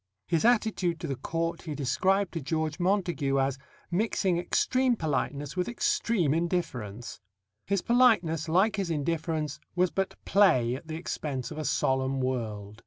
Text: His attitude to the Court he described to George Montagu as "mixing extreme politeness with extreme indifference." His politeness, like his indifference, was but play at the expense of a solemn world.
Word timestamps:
His 0.25 0.45
attitude 0.45 0.99
to 1.01 1.05
the 1.07 1.15
Court 1.15 1.61
he 1.61 1.75
described 1.75 2.31
to 2.33 2.41
George 2.41 2.79
Montagu 2.79 3.39
as 3.39 3.59
"mixing 3.91 4.39
extreme 4.39 4.95
politeness 4.95 5.55
with 5.55 5.67
extreme 5.69 6.33
indifference." 6.33 7.19
His 7.67 7.83
politeness, 7.83 8.49
like 8.49 8.77
his 8.77 8.89
indifference, 8.89 9.59
was 9.75 9.91
but 9.91 10.15
play 10.25 10.73
at 10.73 10.87
the 10.87 10.95
expense 10.95 11.51
of 11.51 11.59
a 11.59 11.65
solemn 11.65 12.19
world. 12.19 12.79